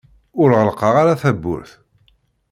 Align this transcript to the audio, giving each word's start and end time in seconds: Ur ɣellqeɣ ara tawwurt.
Ur 0.41 0.49
ɣellqeɣ 0.59 0.93
ara 1.01 1.21
tawwurt. 1.21 1.71